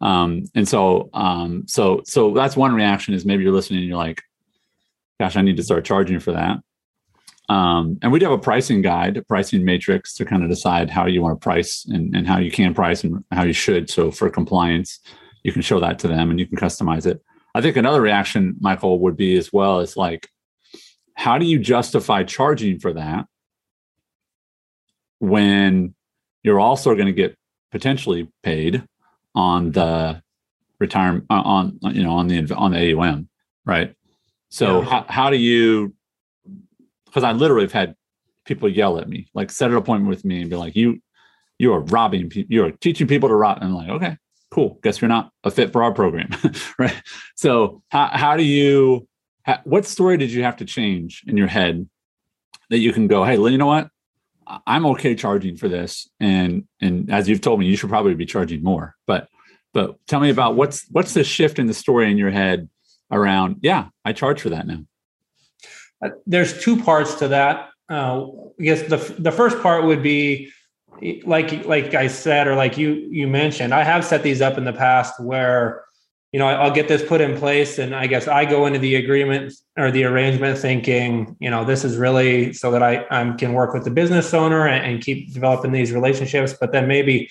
[0.00, 3.96] Um, and so, um, so, so that's one reaction is maybe you're listening and you're
[3.96, 4.22] like,
[5.20, 6.58] gosh, I need to start charging for that.
[7.48, 10.90] Um, and we do have a pricing guide, a pricing matrix to kind of decide
[10.90, 13.88] how you want to price and, and how you can price and how you should.
[13.88, 14.98] So for compliance,
[15.44, 17.22] you can show that to them and you can customize it.
[17.58, 20.28] I think another reaction, Michael, would be as well is like,
[21.14, 23.26] how do you justify charging for that
[25.18, 25.92] when
[26.44, 27.36] you're also going to get
[27.72, 28.84] potentially paid
[29.34, 30.22] on the
[30.78, 33.28] retirement uh, on you know on the on the AUM,
[33.66, 33.92] right?
[34.50, 34.88] So yeah.
[34.88, 35.96] how, how do you?
[37.06, 37.96] Because I literally have had
[38.44, 41.00] people yell at me, like set an appointment with me and be like, "You,
[41.58, 42.54] you are robbing people.
[42.54, 44.16] You are teaching people to rob." And I'm like, "Okay,
[44.50, 44.78] cool.
[44.82, 46.30] Guess you're not a fit for our program,
[46.78, 47.02] right?"
[47.36, 49.06] So how how do you?
[49.42, 51.88] How, what story did you have to change in your head
[52.70, 53.88] that you can go, "Hey, you know what?
[54.66, 58.26] I'm okay charging for this, and and as you've told me, you should probably be
[58.26, 59.28] charging more." But
[59.72, 62.68] but tell me about what's what's the shift in the story in your head
[63.10, 63.56] around?
[63.62, 64.84] Yeah, I charge for that now.
[66.04, 67.70] Uh, there's two parts to that.
[67.90, 68.26] Uh,
[68.60, 70.50] I guess the the first part would be
[71.24, 73.74] like like I said, or like you you mentioned.
[73.74, 75.84] I have set these up in the past where
[76.32, 77.78] you know, I'll get this put in place.
[77.78, 81.84] And I guess I go into the agreement or the arrangement thinking, you know, this
[81.84, 85.32] is really so that I, I can work with the business owner and, and keep
[85.32, 86.54] developing these relationships.
[86.58, 87.30] But then maybe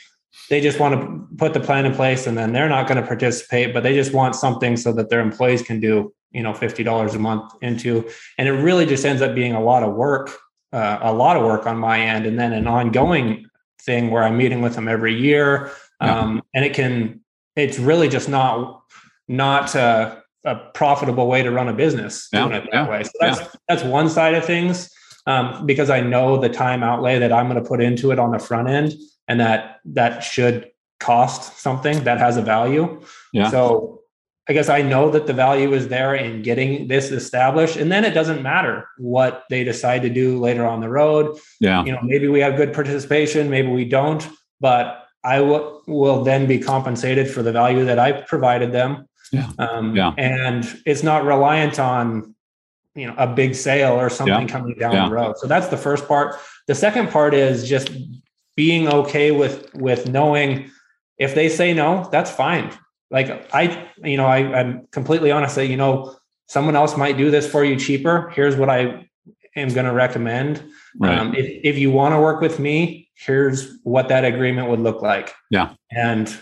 [0.49, 3.06] they just want to put the plan in place and then they're not going to
[3.06, 7.13] participate, but they just want something so that their employees can do, you know, $50
[7.15, 8.10] a month into.
[8.39, 10.36] And it really just ends up being a lot of work,
[10.73, 12.25] uh, a lot of work on my end.
[12.25, 13.46] And then an ongoing
[13.88, 15.71] thing where I'm meeting with them every year.
[16.00, 16.19] Yeah.
[16.19, 17.21] Um, and it can,
[17.56, 18.84] it's really just not
[19.28, 23.04] not a, a profitable way to run a business yeah, doing it that yeah, way.
[23.04, 23.47] So that's yeah.
[23.67, 24.91] that's one side of things.
[25.26, 28.32] Um, because I know the time outlay that I'm going to put into it on
[28.32, 28.93] the front end,
[29.28, 33.02] and that that should cost something that has a value.
[33.34, 33.50] Yeah.
[33.50, 34.02] So
[34.49, 38.05] I guess I know that the value is there in getting this established, and then
[38.05, 41.38] it doesn't matter what they decide to do later on the road.
[41.60, 41.83] Yeah.
[41.83, 44.27] You know, maybe we have good participation, maybe we don't,
[44.62, 49.10] but I w- will then be compensated for the value that I provided them.
[49.33, 49.49] Yeah.
[49.60, 50.13] Um, yeah.
[50.17, 52.33] And it's not reliant on,
[52.95, 54.47] you know, a big sale or something yeah.
[54.47, 55.10] coming down yeah.
[55.10, 55.38] the road.
[55.38, 56.36] So that's the first part.
[56.67, 57.89] The second part is just
[58.55, 60.71] being okay with with knowing
[61.17, 62.71] if they say no, that's fine.
[63.10, 66.15] Like I, you know, I, I'm completely honest that you know
[66.48, 68.30] someone else might do this for you cheaper.
[68.36, 69.08] Here's what I
[69.56, 70.63] am going to recommend.
[71.00, 71.17] Right.
[71.17, 75.02] Um, if if you want to work with me, here's what that agreement would look
[75.02, 75.34] like.
[75.50, 75.74] Yeah.
[75.91, 76.36] And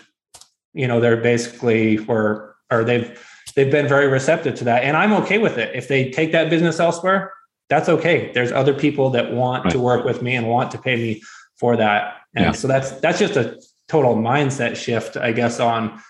[0.73, 3.19] you know, they're basically for or they've
[3.55, 6.49] they've been very receptive to that and i'm okay with it if they take that
[6.49, 7.31] business elsewhere
[7.69, 9.71] that's okay there's other people that want right.
[9.71, 11.21] to work with me and want to pay me
[11.57, 12.51] for that and yeah.
[12.51, 16.01] so that's that's just a total mindset shift i guess on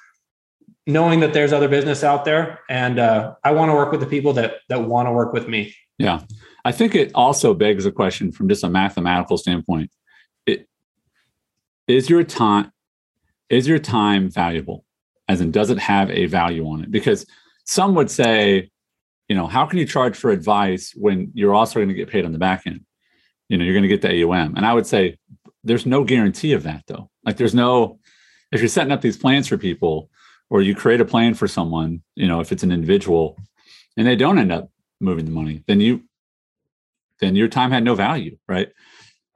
[0.87, 4.05] knowing that there's other business out there and uh, i want to work with the
[4.05, 5.73] people that that want to work with me.
[5.97, 6.21] Yeah.
[6.63, 9.91] I think it also begs a question from just a mathematical standpoint.
[10.45, 10.67] It,
[11.87, 12.71] is your time
[13.49, 14.83] is your time valuable?
[15.27, 16.91] As in does it have a value on it?
[16.91, 17.25] Because
[17.65, 18.69] some would say
[19.27, 22.25] you know how can you charge for advice when you're also going to get paid
[22.25, 22.81] on the back end?
[23.49, 25.17] You know you're going to get the aum and i would say
[25.63, 27.09] there's no guarantee of that though.
[27.23, 27.99] Like there's no
[28.51, 30.09] if you're setting up these plans for people
[30.49, 33.37] or you create a plan for someone you know if it's an individual
[33.97, 36.01] and they don't end up moving the money then you
[37.19, 38.69] then your time had no value right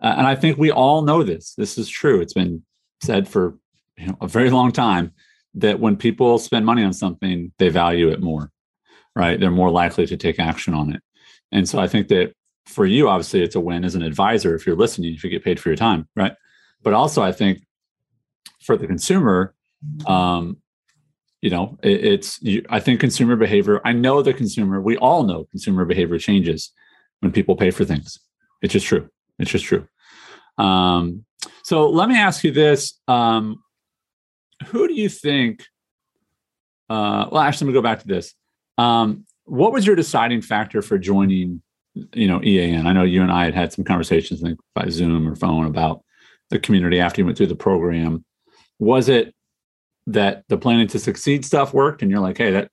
[0.01, 2.63] uh, and i think we all know this this is true it's been
[3.01, 3.57] said for
[3.97, 5.11] you know a very long time
[5.55, 8.51] that when people spend money on something, they value it more,
[9.15, 9.39] right?
[9.39, 11.01] They're more likely to take action on it.
[11.51, 12.33] And so I think that
[12.65, 15.43] for you, obviously, it's a win as an advisor if you're listening, if you get
[15.43, 16.33] paid for your time, right?
[16.83, 17.65] But also, I think
[18.61, 19.55] for the consumer,
[20.05, 20.57] um,
[21.41, 25.23] you know, it, it's, you, I think consumer behavior, I know the consumer, we all
[25.23, 26.71] know consumer behavior changes
[27.21, 28.19] when people pay for things.
[28.61, 29.09] It's just true.
[29.37, 29.87] It's just true.
[30.57, 31.25] Um,
[31.63, 32.99] so let me ask you this.
[33.07, 33.63] Um,
[34.67, 35.65] who do you think?
[36.89, 38.33] Uh, well, actually, let me go back to this.
[38.77, 41.61] Um, what was your deciding factor for joining,
[42.13, 42.87] you know, EAN?
[42.87, 45.65] I know you and I had had some conversations, I think by Zoom or phone,
[45.65, 46.03] about
[46.49, 48.25] the community after you went through the program.
[48.79, 49.33] Was it
[50.07, 52.71] that the planning to succeed stuff worked, and you're like, hey, that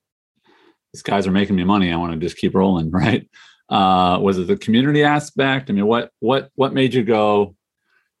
[0.93, 1.91] these guys are making me money.
[1.91, 3.29] I want to just keep rolling, right?
[3.69, 5.69] Uh, was it the community aspect?
[5.69, 7.55] I mean, what what what made you go,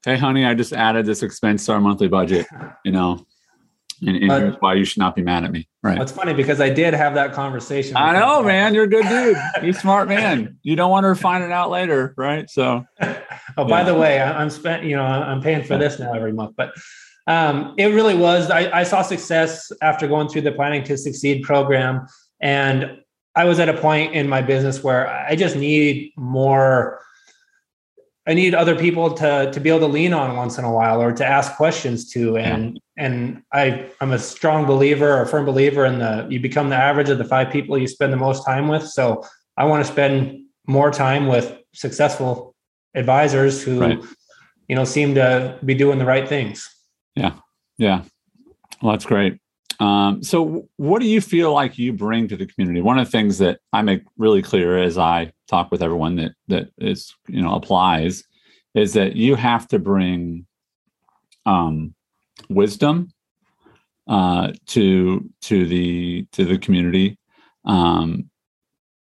[0.05, 2.47] hey, honey, I just added this expense to our monthly budget,
[2.85, 3.25] you know,
[4.05, 5.67] and, and here's why you should not be mad at me.
[5.81, 5.99] Right.
[5.99, 7.97] It's funny because I did have that conversation.
[7.97, 8.73] I know, man.
[8.73, 9.37] You're a good dude.
[9.63, 10.59] You're smart man.
[10.61, 12.49] You don't want her to find it out later, right?
[12.49, 12.85] So.
[13.57, 14.83] oh, by the way, I'm spent.
[14.83, 16.73] You know, I'm paying for this now every month, but
[17.27, 18.49] um, it really was.
[18.49, 22.07] I, I saw success after going through the Planning to Succeed program,
[22.41, 22.99] and
[23.35, 26.99] I was at a point in my business where I just need more
[28.27, 31.01] I need other people to to be able to lean on once in a while
[31.01, 32.37] or to ask questions to.
[32.37, 36.75] And and I I'm a strong believer, a firm believer in the you become the
[36.75, 38.85] average of the five people you spend the most time with.
[38.85, 39.23] So
[39.55, 42.53] I want to spend more time with successful
[42.95, 44.03] advisors who right.
[44.67, 46.69] you know seem to be doing the right things.
[47.17, 47.33] Yeah.
[47.77, 48.03] Yeah.
[48.81, 49.39] Well, that's great.
[49.79, 52.81] Um, so, what do you feel like you bring to the community?
[52.81, 56.33] One of the things that I make really clear as I talk with everyone that
[56.47, 58.23] that is you know applies
[58.73, 60.45] is that you have to bring
[61.45, 61.93] um,
[62.49, 63.09] wisdom
[64.07, 67.19] uh, to to the to the community.
[67.65, 68.29] Um,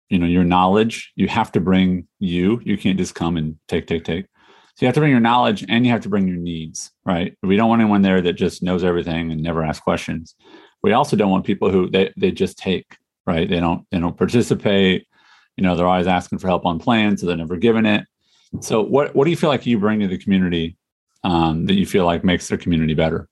[0.09, 1.13] you know your knowledge.
[1.17, 2.61] You have to bring you.
[2.65, 4.27] You can't just come and take take take.
[4.81, 7.37] So you have to bring your knowledge and you have to bring your needs, right?
[7.43, 10.35] We don't want anyone there that just knows everything and never asks questions.
[10.83, 13.47] We also don't want people who they, they just take, right?
[13.47, 15.07] They don't they don't participate.
[15.59, 18.07] You know, they're always asking for help on plans, so they're never given it.
[18.61, 20.79] So what what do you feel like you bring to the community
[21.25, 23.29] um, that you feel like makes their community better?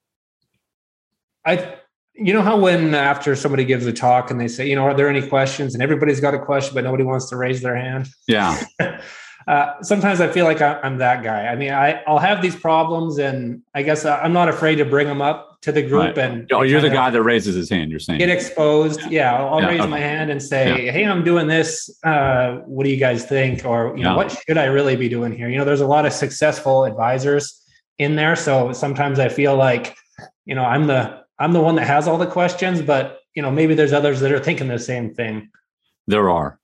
[1.46, 1.76] I
[2.12, 4.92] you know how when after somebody gives a talk and they say, you know, are
[4.92, 5.72] there any questions?
[5.72, 8.06] And everybody's got a question, but nobody wants to raise their hand.
[8.26, 8.62] Yeah.
[9.48, 11.46] Uh, sometimes I feel like I'm that guy.
[11.46, 15.06] I mean, I, I'll have these problems, and I guess I'm not afraid to bring
[15.06, 16.16] them up to the group.
[16.16, 16.18] Right.
[16.18, 17.90] And oh, you're the guy that raises his hand.
[17.90, 19.00] You're saying get exposed.
[19.04, 19.90] Yeah, yeah I'll, I'll yeah, raise okay.
[19.90, 20.92] my hand and say, yeah.
[20.92, 21.88] "Hey, I'm doing this.
[22.04, 25.32] Uh, what do you guys think?" Or you know, what should I really be doing
[25.32, 25.48] here?
[25.48, 27.64] You know, there's a lot of successful advisors
[27.96, 29.96] in there, so sometimes I feel like,
[30.44, 33.50] you know, I'm the I'm the one that has all the questions, but you know,
[33.50, 35.48] maybe there's others that are thinking the same thing.
[36.06, 36.57] There are.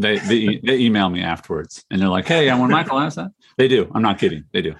[0.00, 3.30] They they, they email me afterwards and they're like, "Hey, I want Michael asked that."
[3.58, 3.90] They do.
[3.94, 4.44] I'm not kidding.
[4.52, 4.74] They do.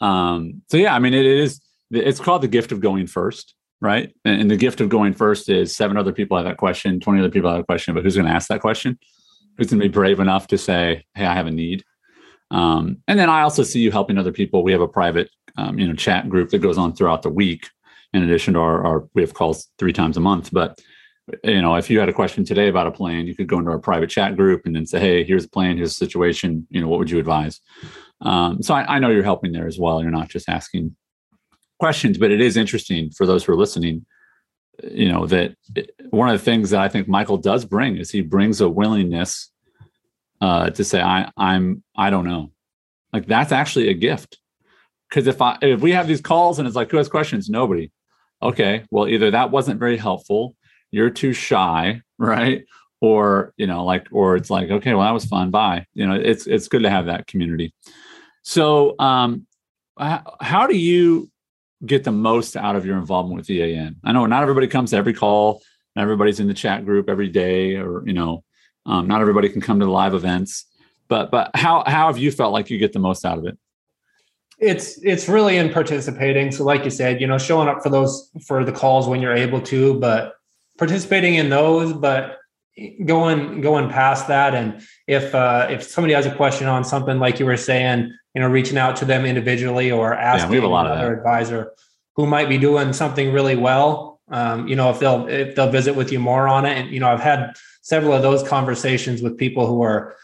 [0.00, 1.60] Um, so yeah, I mean, it, is.
[1.90, 4.12] It's called the gift of going first, right?
[4.24, 7.20] And, and the gift of going first is seven other people have that question, twenty
[7.20, 8.98] other people have a question, but who's going to ask that question?
[9.56, 11.84] Who's going to be brave enough to say, "Hey, I have a need."
[12.50, 14.62] Um, and then I also see you helping other people.
[14.62, 17.68] We have a private, um, you know, chat group that goes on throughout the week.
[18.14, 20.78] In addition to our, our we have calls three times a month, but
[21.44, 23.70] you know, if you had a question today about a plan, you could go into
[23.70, 26.66] our private chat group and then say, "Hey, here's a plan, here's a situation.
[26.70, 27.60] You know, what would you advise?"
[28.20, 30.02] Um, so I, I, know you're helping there as well.
[30.02, 30.96] You're not just asking
[31.78, 34.04] questions, but it is interesting for those who are listening.
[34.82, 35.54] You know that
[36.10, 39.50] one of the things that I think Michael does bring is he brings a willingness
[40.40, 42.52] uh, to say, "I, I'm, I don't know."
[43.12, 44.38] Like that's actually a gift.
[45.08, 47.90] Because if I if we have these calls and it's like, "Who has questions?" Nobody.
[48.40, 50.54] Okay, well, either that wasn't very helpful
[50.90, 52.64] you're too shy, right?
[53.00, 55.50] Or, you know, like, or it's like, okay, well, that was fun.
[55.50, 55.86] Bye.
[55.94, 57.72] You know, it's it's good to have that community.
[58.42, 59.46] So um
[59.98, 61.30] how do you
[61.84, 63.96] get the most out of your involvement with EAN?
[64.04, 65.62] I know not everybody comes to every call,
[65.96, 68.44] not everybody's in the chat group every day, or you know,
[68.86, 70.66] um, not everybody can come to the live events.
[71.08, 73.58] But but how how have you felt like you get the most out of it?
[74.58, 76.52] It's it's really in participating.
[76.52, 79.34] So like you said, you know, showing up for those for the calls when you're
[79.34, 80.34] able to, but
[80.78, 82.38] participating in those, but
[83.04, 87.40] going going past that and if uh, if somebody has a question on something like
[87.40, 91.72] you were saying you know reaching out to them individually or asking yeah, another advisor
[92.14, 95.96] who might be doing something really well um, you know if they'll if they'll visit
[95.96, 96.78] with you more on it.
[96.78, 100.14] And you know i've had several of those conversations with people who are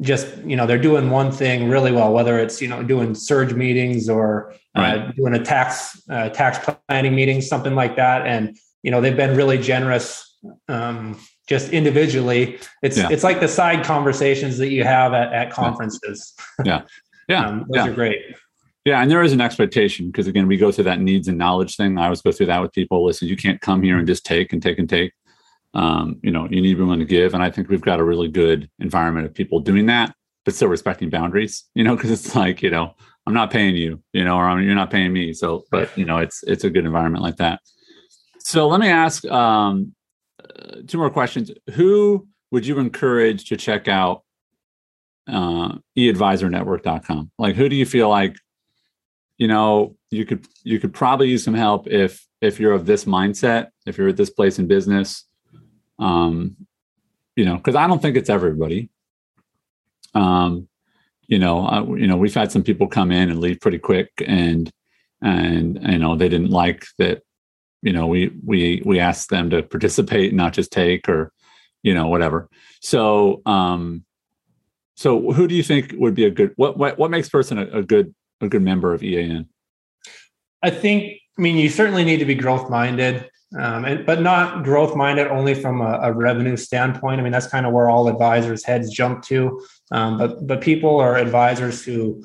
[0.00, 3.54] just you know they're doing one thing really well whether it's you know doing surge
[3.54, 4.98] meetings or uh, right.
[4.98, 8.26] uh, doing a tax uh, tax planning meeting something like that.
[8.26, 10.30] And you know they've been really generous
[10.68, 12.58] um, just individually.
[12.82, 13.08] It's yeah.
[13.10, 16.34] it's like the side conversations that you have at, at conferences.
[16.64, 16.82] Yeah.
[17.28, 17.46] Yeah.
[17.46, 17.86] Um, those yeah.
[17.86, 18.18] are great.
[18.84, 21.76] Yeah and there is an expectation because again we go through that needs and knowledge
[21.76, 21.96] thing.
[21.96, 23.04] I always go through that with people.
[23.06, 25.12] Listen you can't come here and just take and take and take.
[25.74, 28.26] Um, you know you need willing to give and i think we've got a really
[28.26, 30.12] good environment of people doing that
[30.44, 32.92] but still respecting boundaries you know because it's like you know
[33.24, 35.32] i'm not paying you you know or you're not paying me.
[35.32, 37.60] So but you know it's it's a good environment like that
[38.42, 39.94] so let me ask um,
[40.86, 41.50] two more questions.
[41.74, 44.22] Who would you encourage to check out
[45.26, 47.30] uh, eadvisornetwork.com?
[47.38, 48.36] Like, who do you feel like,
[49.38, 53.04] you know, you could you could probably use some help if if you're of this
[53.04, 55.24] mindset, if you're at this place in business,
[55.98, 56.56] um,
[57.36, 58.90] you know, because I don't think it's everybody.
[60.14, 60.68] Um,
[61.26, 64.10] you know, uh, you know, we've had some people come in and leave pretty quick,
[64.26, 64.70] and
[65.22, 67.22] and you know they didn't like that.
[67.82, 71.32] You know, we we we ask them to participate, not just take, or
[71.82, 72.48] you know, whatever.
[72.80, 74.04] So, um,
[74.96, 77.78] so who do you think would be a good what what what makes person a,
[77.78, 79.48] a good a good member of EAN?
[80.62, 81.18] I think.
[81.38, 85.26] I mean, you certainly need to be growth minded um, and, but not growth minded
[85.26, 87.18] only from a, a, revenue standpoint.
[87.18, 89.60] I mean, that's kind of where all advisors' heads jump to.
[89.90, 92.24] Um, but but people are advisors who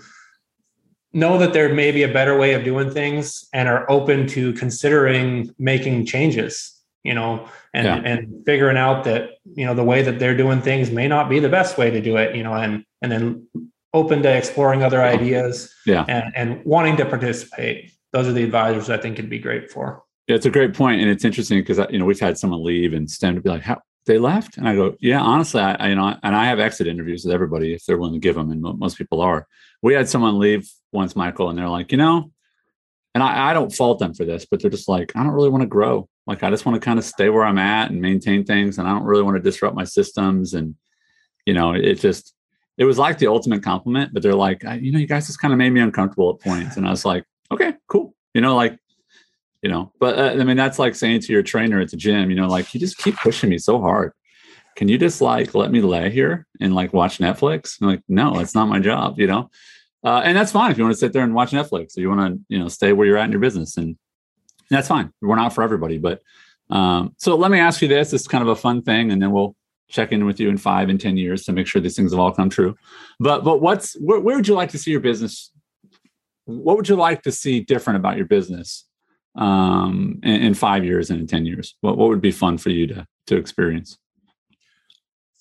[1.16, 4.54] know that there may be a better way of doing things and are open to
[4.54, 6.74] considering making changes.
[7.04, 8.02] You know, and yeah.
[8.04, 11.40] and figuring out that you know the way that they're doing things may not be
[11.40, 12.36] the best way to do it.
[12.36, 13.48] You know, and and then
[13.94, 15.72] open to exploring other ideas.
[15.86, 17.92] Yeah, and and wanting to participate.
[18.12, 20.04] Those are the advisors I think could be great for.
[20.28, 22.94] Yeah, it's a great point, and it's interesting because you know we've had someone leave
[22.94, 25.90] and stand to be like, "How they left?" And I go, "Yeah, honestly, I, I
[25.90, 28.50] you know, and I have exit interviews with everybody if they're willing to give them,
[28.50, 29.46] and most people are.
[29.86, 32.32] We had someone leave once, Michael, and they're like, you know,
[33.14, 35.50] and I, I don't fault them for this, but they're just like, I don't really
[35.50, 36.10] want to grow.
[36.26, 38.88] Like, I just want to kind of stay where I'm at and maintain things, and
[38.88, 40.56] I don't really want to disrupt my systems.
[40.56, 40.76] And
[41.46, 42.34] you know, it just
[42.78, 45.54] it was like the ultimate compliment, but they're like, you know, you guys just kind
[45.54, 48.80] of made me uncomfortable at points, and I was like, okay, cool, you know, like
[49.62, 52.30] you know but uh, i mean that's like saying to your trainer at the gym
[52.30, 54.12] you know like you just keep pushing me so hard
[54.76, 58.40] can you just like let me lay here and like watch netflix I'm like no
[58.40, 59.50] it's not my job you know
[60.04, 62.10] uh, and that's fine if you want to sit there and watch netflix or you
[62.10, 63.98] want to you know stay where you're at in your business and
[64.70, 66.22] that's fine we're not for everybody but
[66.72, 69.32] um, so let me ask you this it's kind of a fun thing and then
[69.32, 69.56] we'll
[69.88, 72.20] check in with you in five and ten years to make sure these things have
[72.20, 72.76] all come true
[73.20, 75.52] but but what's where, where would you like to see your business
[76.46, 78.86] what would you like to see different about your business
[79.36, 81.76] um, in, in, five years and in 10 years?
[81.82, 83.98] What, what would be fun for you to, to experience?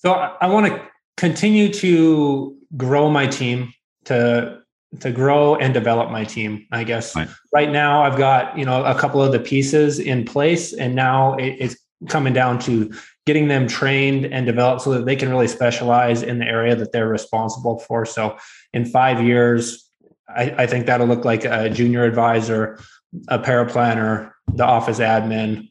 [0.05, 0.81] So I, I want to
[1.17, 3.73] continue to grow my team
[4.05, 4.59] to
[4.99, 7.27] to grow and develop my team i guess right.
[7.53, 7.69] right.
[7.69, 11.57] now i've got you know a couple of the pieces in place and now it,
[11.59, 11.75] it's
[12.07, 12.93] coming down to
[13.25, 16.93] getting them trained and developed so that they can really specialize in the area that
[16.93, 18.37] they're responsible for so
[18.71, 19.91] in five years
[20.29, 22.79] i, I think that'll look like a junior advisor
[23.27, 25.69] a paraplanner, the office admin,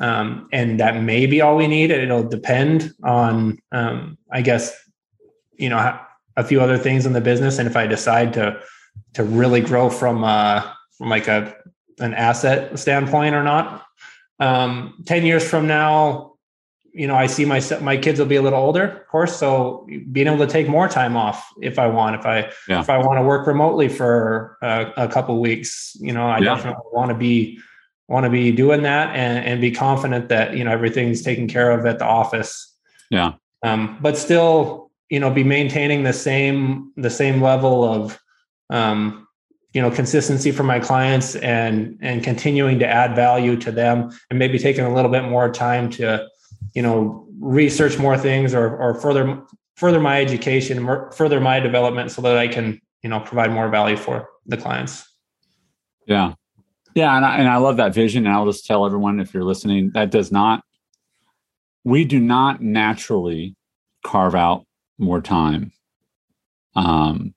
[0.00, 1.90] um, and that may be all we need.
[1.90, 4.74] It'll depend on, um, I guess,
[5.56, 5.98] you know,
[6.36, 8.60] a few other things in the business, and if I decide to
[9.14, 10.62] to really grow from uh,
[10.98, 11.54] from like a
[11.98, 13.84] an asset standpoint or not.
[14.38, 16.34] Um, Ten years from now,
[16.92, 19.36] you know, I see my my kids will be a little older, of course.
[19.36, 22.80] So being able to take more time off if I want, if I yeah.
[22.80, 26.54] if I want to work remotely for a, a couple weeks, you know, I yeah.
[26.54, 27.58] definitely want to be
[28.08, 31.70] want to be doing that and, and be confident that you know everything's taken care
[31.70, 32.74] of at the office.
[33.10, 33.34] Yeah.
[33.62, 38.18] Um, but still, you know, be maintaining the same the same level of
[38.70, 39.26] um,
[39.76, 44.38] you know consistency for my clients and and continuing to add value to them and
[44.38, 46.26] maybe taking a little bit more time to
[46.74, 49.42] you know research more things or or further
[49.76, 53.98] further my education further my development so that i can you know provide more value
[53.98, 55.04] for the clients
[56.06, 56.32] yeah
[56.96, 59.44] yeah and I, and I love that vision and i'll just tell everyone if you're
[59.44, 60.64] listening that does not
[61.84, 63.54] we do not naturally
[64.04, 64.66] carve out
[64.98, 65.72] more time
[66.74, 67.34] um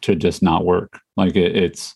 [0.00, 1.94] to just not work like it, it's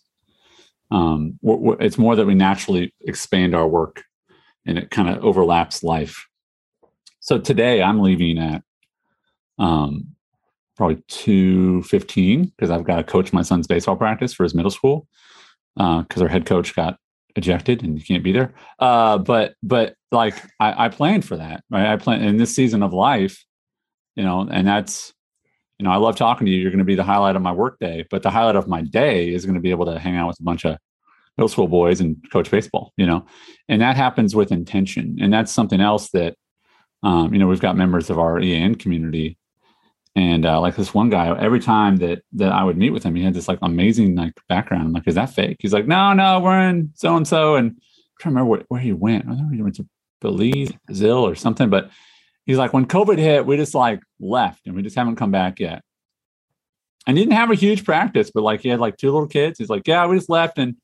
[0.90, 1.38] um
[1.80, 4.04] it's more that we naturally expand our work
[4.66, 6.26] and it kind of overlaps life.
[7.20, 8.62] So today I'm leaving at
[9.58, 10.14] um,
[10.76, 14.70] probably two fifteen because I've got to coach my son's baseball practice for his middle
[14.70, 15.06] school
[15.76, 16.98] because uh, our head coach got
[17.36, 18.54] ejected and you can't be there.
[18.78, 21.86] Uh, but but like I, I planned for that, right?
[21.86, 23.44] I plan in this season of life,
[24.16, 25.12] you know, and that's
[25.78, 26.60] you know I love talking to you.
[26.60, 29.32] You're going to be the highlight of my workday, but the highlight of my day
[29.32, 30.76] is going to be able to hang out with a bunch of
[31.36, 33.24] middle school boys and coach baseball, you know,
[33.68, 35.16] and that happens with intention.
[35.20, 36.36] And that's something else that,
[37.02, 39.38] um, you know, we've got members of our EAN community
[40.14, 43.14] and uh, like this one guy, every time that that I would meet with him,
[43.14, 44.84] he had this like amazing like background.
[44.84, 45.56] I'm like, is that fake?
[45.60, 47.80] He's like, no, no, we're in so and so, and
[48.20, 49.26] trying to remember where, where he went.
[49.26, 49.86] I don't he went to
[50.20, 51.70] Belize, Brazil, or something.
[51.70, 51.90] But
[52.44, 55.60] he's like, when COVID hit, we just like left, and we just haven't come back
[55.60, 55.82] yet.
[57.06, 59.58] And he didn't have a huge practice, but like he had like two little kids.
[59.58, 60.76] He's like, yeah, we just left, and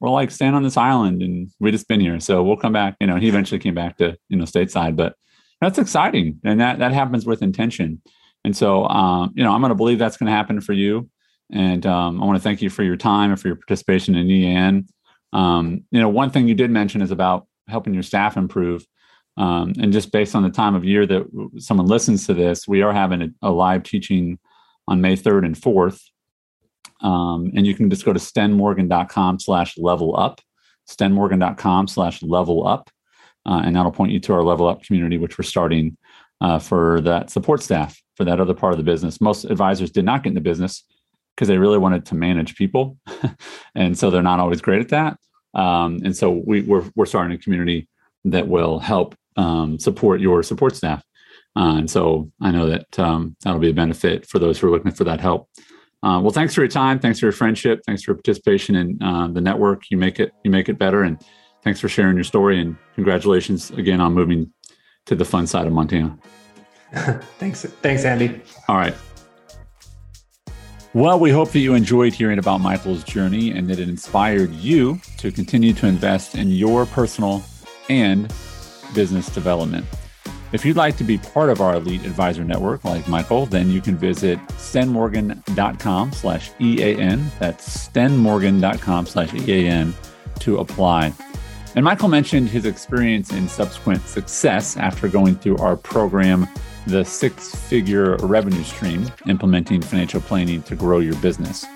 [0.00, 2.20] we're like staying on this island and we just been here.
[2.20, 2.96] So we'll come back.
[3.00, 5.16] You know, he eventually came back to, you know, stateside, but
[5.60, 6.40] that's exciting.
[6.44, 8.00] And that, that happens with intention.
[8.48, 11.10] And so, um, you know, I'm going to believe that's going to happen for you.
[11.52, 14.30] And um, I want to thank you for your time and for your participation in
[14.30, 14.86] EAN.
[15.34, 18.86] Um, you know, one thing you did mention is about helping your staff improve.
[19.36, 21.26] Um, and just based on the time of year that
[21.58, 24.38] someone listens to this, we are having a, a live teaching
[24.88, 26.00] on May 3rd and 4th.
[27.02, 30.40] Um, and you can just go to stenmorgan.com slash level up,
[30.90, 32.88] stenmorgan.com slash level up.
[33.44, 35.98] Uh, and that'll point you to our level up community, which we're starting
[36.40, 39.20] uh, for that support staff for that other part of the business.
[39.20, 40.82] Most advisors did not get in the business
[41.34, 42.98] because they really wanted to manage people.
[43.76, 45.16] and so they're not always great at that.
[45.54, 47.88] Um, and so we, we're, we're starting a community
[48.24, 51.00] that will help um, support your support staff.
[51.56, 54.70] Uh, and so I know that um, that'll be a benefit for those who are
[54.70, 55.48] looking for that help.
[56.02, 56.98] Uh, well, thanks for your time.
[56.98, 57.82] Thanks for your friendship.
[57.86, 59.84] Thanks for your participation in uh, the network.
[59.90, 61.04] You make it you make it better.
[61.04, 61.20] And
[61.62, 62.60] thanks for sharing your story.
[62.60, 64.52] And congratulations again on moving
[65.06, 66.18] to the fun side of Montana.
[67.38, 68.40] thanks, thanks, Andy.
[68.68, 68.94] All right.
[70.94, 75.00] Well, we hope that you enjoyed hearing about Michael's journey and that it inspired you
[75.18, 77.42] to continue to invest in your personal
[77.90, 78.32] and
[78.94, 79.86] business development.
[80.50, 83.82] If you'd like to be part of our elite advisor network like Michael, then you
[83.82, 87.30] can visit stenmorgan.com slash EAN.
[87.38, 89.94] That's stenmorgan.com slash EAN
[90.40, 91.12] to apply.
[91.76, 96.48] And Michael mentioned his experience in subsequent success after going through our program,
[96.86, 101.66] The Six Figure Revenue Stream, implementing financial planning to grow your business.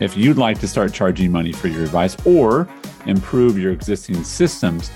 [0.00, 2.68] If you'd like to start charging money for your advice or
[3.06, 4.90] improve your existing systems,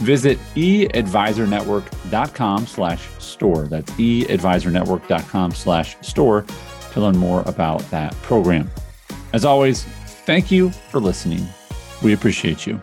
[0.00, 3.66] Visit eadvisornetwork.com slash store.
[3.66, 6.46] That's eadvisornetwork.com slash store
[6.92, 8.70] to learn more about that program.
[9.32, 11.46] As always, thank you for listening.
[12.02, 12.80] We appreciate you.